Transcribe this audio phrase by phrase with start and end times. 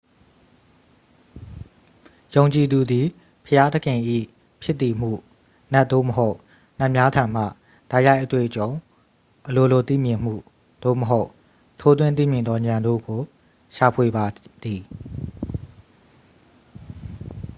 [2.33, 3.05] ယုံကြည်သူသည်
[3.45, 3.99] ဘုရားသခင်၏
[4.61, 6.35] ဖြစ်တည်မှု/နတ် သို့မဟုတ်
[6.79, 7.43] နတ်များထံမှ
[7.91, 8.67] တိုက်ရိုက်အတွေ့အကြုံ၊
[9.47, 10.33] အလိုလိုသိမြင်မှု၊
[10.83, 11.27] သို့မဟုတ်
[11.79, 13.21] ထိုးထွင်းသိမြင်သောဉာဏ်တို့ကို
[13.75, 14.25] ရှာဖွေပါ
[14.61, 14.81] သည်။